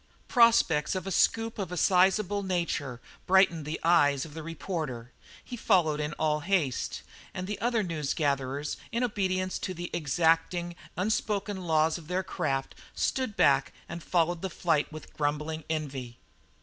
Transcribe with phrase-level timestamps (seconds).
[0.27, 5.11] Prospects of a scoop of a sizable nature brightened the eyes of the reporter.
[5.43, 7.03] He followed in all haste,
[7.35, 12.73] and the other news gatherers, in obedience to the exacting, unspoken laws of their craft,
[12.95, 16.17] stood back and followed the flight with grumbling envy.